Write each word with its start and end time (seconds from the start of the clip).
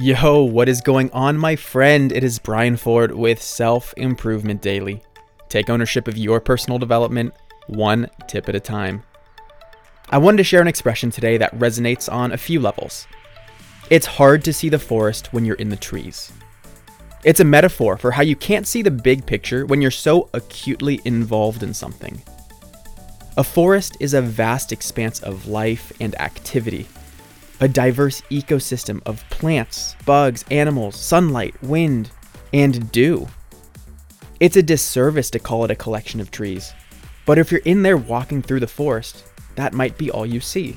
Yo, 0.00 0.44
what 0.44 0.68
is 0.68 0.80
going 0.80 1.10
on, 1.10 1.36
my 1.36 1.56
friend? 1.56 2.12
It 2.12 2.22
is 2.22 2.38
Brian 2.38 2.76
Ford 2.76 3.10
with 3.10 3.42
Self 3.42 3.92
Improvement 3.96 4.62
Daily. 4.62 5.02
Take 5.48 5.68
ownership 5.68 6.06
of 6.06 6.16
your 6.16 6.40
personal 6.40 6.78
development, 6.78 7.34
one 7.66 8.08
tip 8.28 8.48
at 8.48 8.54
a 8.54 8.60
time. 8.60 9.02
I 10.10 10.18
wanted 10.18 10.36
to 10.36 10.44
share 10.44 10.60
an 10.60 10.68
expression 10.68 11.10
today 11.10 11.36
that 11.38 11.58
resonates 11.58 12.08
on 12.08 12.30
a 12.30 12.36
few 12.36 12.60
levels. 12.60 13.08
It's 13.90 14.06
hard 14.06 14.44
to 14.44 14.52
see 14.52 14.68
the 14.68 14.78
forest 14.78 15.32
when 15.32 15.44
you're 15.44 15.56
in 15.56 15.68
the 15.68 15.74
trees. 15.74 16.30
It's 17.24 17.40
a 17.40 17.44
metaphor 17.44 17.96
for 17.96 18.12
how 18.12 18.22
you 18.22 18.36
can't 18.36 18.68
see 18.68 18.82
the 18.82 18.92
big 18.92 19.26
picture 19.26 19.66
when 19.66 19.82
you're 19.82 19.90
so 19.90 20.30
acutely 20.32 21.00
involved 21.06 21.64
in 21.64 21.74
something. 21.74 22.22
A 23.36 23.42
forest 23.42 23.96
is 23.98 24.14
a 24.14 24.22
vast 24.22 24.70
expanse 24.70 25.20
of 25.24 25.48
life 25.48 25.92
and 25.98 26.14
activity 26.20 26.86
a 27.60 27.68
diverse 27.68 28.20
ecosystem 28.30 29.02
of 29.06 29.28
plants, 29.30 29.96
bugs, 30.06 30.44
animals, 30.50 30.96
sunlight, 30.96 31.60
wind, 31.62 32.10
and 32.52 32.90
dew. 32.92 33.26
It's 34.40 34.56
a 34.56 34.62
disservice 34.62 35.30
to 35.30 35.38
call 35.38 35.64
it 35.64 35.70
a 35.70 35.76
collection 35.76 36.20
of 36.20 36.30
trees, 36.30 36.72
but 37.26 37.38
if 37.38 37.50
you're 37.50 37.60
in 37.64 37.82
there 37.82 37.96
walking 37.96 38.42
through 38.42 38.60
the 38.60 38.66
forest, 38.66 39.24
that 39.56 39.74
might 39.74 39.98
be 39.98 40.10
all 40.10 40.24
you 40.24 40.40
see. 40.40 40.76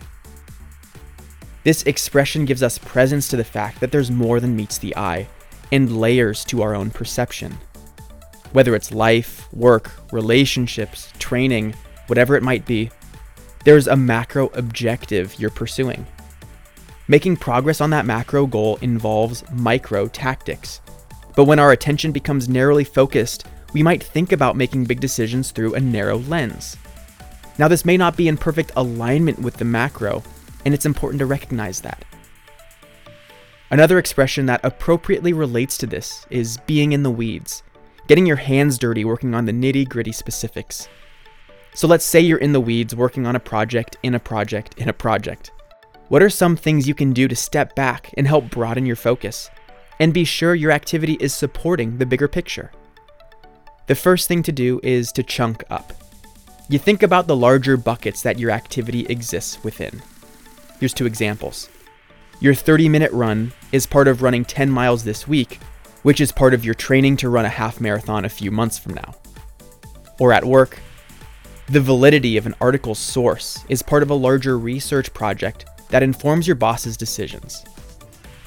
This 1.63 1.83
expression 1.83 2.45
gives 2.45 2.63
us 2.63 2.79
presence 2.79 3.27
to 3.27 3.37
the 3.37 3.43
fact 3.43 3.79
that 3.79 3.91
there's 3.91 4.09
more 4.09 4.39
than 4.39 4.55
meets 4.55 4.79
the 4.79 4.97
eye 4.97 5.27
and 5.71 5.99
layers 5.99 6.43
to 6.45 6.63
our 6.63 6.73
own 6.73 6.89
perception. 6.89 7.55
Whether 8.51 8.75
it's 8.75 8.91
life, 8.91 9.47
work, 9.53 9.91
relationships, 10.11 11.13
training, 11.19 11.75
whatever 12.07 12.35
it 12.35 12.43
might 12.43 12.65
be, 12.65 12.89
there's 13.63 13.87
a 13.87 13.95
macro 13.95 14.47
objective 14.55 15.39
you're 15.39 15.51
pursuing. 15.51 16.05
Making 17.11 17.35
progress 17.35 17.81
on 17.81 17.89
that 17.89 18.05
macro 18.05 18.45
goal 18.45 18.77
involves 18.77 19.43
micro 19.51 20.07
tactics. 20.07 20.79
But 21.35 21.43
when 21.43 21.59
our 21.59 21.73
attention 21.73 22.13
becomes 22.13 22.47
narrowly 22.47 22.85
focused, 22.85 23.47
we 23.73 23.83
might 23.83 24.01
think 24.01 24.31
about 24.31 24.55
making 24.55 24.85
big 24.85 25.01
decisions 25.01 25.51
through 25.51 25.73
a 25.73 25.79
narrow 25.81 26.19
lens. 26.19 26.77
Now, 27.57 27.67
this 27.67 27.83
may 27.83 27.97
not 27.97 28.15
be 28.15 28.29
in 28.29 28.37
perfect 28.37 28.71
alignment 28.77 29.39
with 29.39 29.57
the 29.57 29.65
macro, 29.65 30.23
and 30.63 30.73
it's 30.73 30.85
important 30.85 31.19
to 31.19 31.25
recognize 31.25 31.81
that. 31.81 32.05
Another 33.71 33.99
expression 33.99 34.45
that 34.45 34.63
appropriately 34.63 35.33
relates 35.33 35.77
to 35.79 35.87
this 35.87 36.25
is 36.29 36.59
being 36.65 36.93
in 36.93 37.03
the 37.03 37.11
weeds, 37.11 37.61
getting 38.07 38.25
your 38.25 38.37
hands 38.37 38.77
dirty 38.77 39.03
working 39.03 39.35
on 39.35 39.43
the 39.43 39.51
nitty 39.51 39.89
gritty 39.89 40.13
specifics. 40.13 40.87
So 41.73 41.89
let's 41.89 42.05
say 42.05 42.21
you're 42.21 42.37
in 42.37 42.53
the 42.53 42.61
weeds 42.61 42.95
working 42.95 43.27
on 43.27 43.35
a 43.35 43.39
project 43.41 43.97
in 44.01 44.15
a 44.15 44.19
project 44.19 44.75
in 44.77 44.87
a 44.87 44.93
project. 44.93 45.51
What 46.11 46.21
are 46.21 46.29
some 46.29 46.57
things 46.57 46.89
you 46.89 46.93
can 46.93 47.13
do 47.13 47.29
to 47.29 47.37
step 47.37 47.73
back 47.73 48.13
and 48.17 48.27
help 48.27 48.49
broaden 48.49 48.85
your 48.85 48.97
focus? 48.97 49.49
And 49.97 50.13
be 50.13 50.25
sure 50.25 50.53
your 50.53 50.71
activity 50.71 51.13
is 51.21 51.33
supporting 51.33 51.97
the 51.97 52.05
bigger 52.05 52.27
picture. 52.27 52.73
The 53.87 53.95
first 53.95 54.27
thing 54.27 54.43
to 54.43 54.51
do 54.51 54.81
is 54.83 55.13
to 55.13 55.23
chunk 55.23 55.63
up. 55.69 55.93
You 56.67 56.79
think 56.79 57.01
about 57.01 57.27
the 57.27 57.35
larger 57.37 57.77
buckets 57.77 58.23
that 58.23 58.37
your 58.37 58.51
activity 58.51 59.05
exists 59.05 59.63
within. 59.63 60.01
Here's 60.81 60.93
two 60.93 61.05
examples. 61.05 61.69
Your 62.41 62.55
30 62.55 62.89
minute 62.89 63.13
run 63.13 63.53
is 63.71 63.87
part 63.87 64.09
of 64.09 64.21
running 64.21 64.43
10 64.43 64.69
miles 64.69 65.05
this 65.05 65.29
week, 65.29 65.61
which 66.03 66.19
is 66.19 66.33
part 66.33 66.53
of 66.53 66.65
your 66.65 66.73
training 66.75 67.15
to 67.17 67.29
run 67.29 67.45
a 67.45 67.49
half 67.49 67.79
marathon 67.79 68.25
a 68.25 68.29
few 68.29 68.51
months 68.51 68.77
from 68.77 68.95
now. 68.95 69.15
Or 70.19 70.33
at 70.33 70.43
work, 70.43 70.77
the 71.69 71.79
validity 71.79 72.35
of 72.35 72.45
an 72.45 72.55
article's 72.59 72.99
source 72.99 73.63
is 73.69 73.81
part 73.81 74.03
of 74.03 74.09
a 74.09 74.13
larger 74.13 74.59
research 74.59 75.13
project 75.13 75.63
that 75.91 76.03
informs 76.03 76.47
your 76.47 76.55
boss's 76.55 76.97
decisions. 76.97 77.63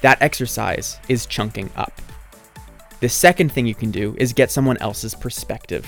That 0.00 0.20
exercise 0.20 0.98
is 1.08 1.26
chunking 1.26 1.70
up. 1.76 1.92
The 3.00 3.08
second 3.08 3.52
thing 3.52 3.66
you 3.66 3.74
can 3.74 3.90
do 3.90 4.14
is 4.18 4.32
get 4.32 4.50
someone 4.50 4.78
else's 4.78 5.14
perspective. 5.14 5.86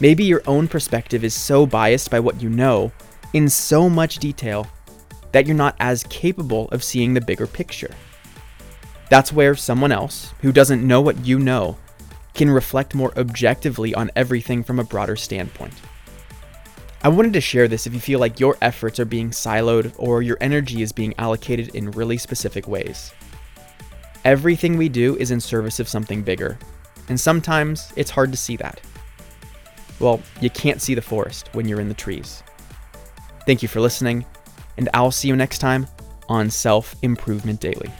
Maybe 0.00 0.24
your 0.24 0.42
own 0.46 0.66
perspective 0.66 1.22
is 1.22 1.34
so 1.34 1.66
biased 1.66 2.10
by 2.10 2.18
what 2.18 2.42
you 2.42 2.50
know 2.50 2.92
in 3.32 3.48
so 3.48 3.88
much 3.88 4.18
detail 4.18 4.66
that 5.32 5.46
you're 5.46 5.56
not 5.56 5.76
as 5.80 6.04
capable 6.04 6.68
of 6.68 6.82
seeing 6.82 7.14
the 7.14 7.20
bigger 7.20 7.46
picture. 7.46 7.94
That's 9.10 9.32
where 9.32 9.54
someone 9.54 9.92
else, 9.92 10.32
who 10.40 10.52
doesn't 10.52 10.86
know 10.86 11.00
what 11.00 11.24
you 11.24 11.38
know, 11.38 11.76
can 12.34 12.50
reflect 12.50 12.94
more 12.94 13.16
objectively 13.18 13.94
on 13.94 14.10
everything 14.16 14.64
from 14.64 14.78
a 14.78 14.84
broader 14.84 15.16
standpoint. 15.16 15.74
I 17.04 17.08
wanted 17.08 17.34
to 17.34 17.40
share 17.42 17.68
this 17.68 17.86
if 17.86 17.92
you 17.92 18.00
feel 18.00 18.18
like 18.18 18.40
your 18.40 18.56
efforts 18.62 18.98
are 18.98 19.04
being 19.04 19.28
siloed 19.28 19.92
or 19.98 20.22
your 20.22 20.38
energy 20.40 20.80
is 20.80 20.90
being 20.90 21.12
allocated 21.18 21.74
in 21.74 21.90
really 21.90 22.16
specific 22.16 22.66
ways. 22.66 23.12
Everything 24.24 24.78
we 24.78 24.88
do 24.88 25.14
is 25.18 25.30
in 25.30 25.38
service 25.38 25.78
of 25.78 25.86
something 25.86 26.22
bigger, 26.22 26.58
and 27.10 27.20
sometimes 27.20 27.92
it's 27.94 28.10
hard 28.10 28.30
to 28.30 28.38
see 28.38 28.56
that. 28.56 28.80
Well, 30.00 30.18
you 30.40 30.48
can't 30.48 30.80
see 30.80 30.94
the 30.94 31.02
forest 31.02 31.50
when 31.52 31.68
you're 31.68 31.82
in 31.82 31.90
the 31.90 31.94
trees. 31.94 32.42
Thank 33.44 33.60
you 33.60 33.68
for 33.68 33.80
listening, 33.80 34.24
and 34.78 34.88
I'll 34.94 35.10
see 35.10 35.28
you 35.28 35.36
next 35.36 35.58
time 35.58 35.86
on 36.30 36.48
Self 36.48 36.96
Improvement 37.02 37.60
Daily. 37.60 37.90